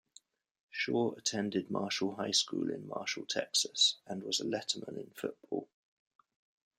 Shaw 0.71 1.11
attended 1.13 1.69
Marshall 1.69 2.15
High 2.15 2.31
School 2.31 2.71
in 2.71 2.87
Marshall, 2.87 3.27
Texas 3.27 3.97
and 4.07 4.23
was 4.23 4.39
a 4.39 4.43
letterman 4.45 4.97
in 4.99 5.11
football. 5.11 5.69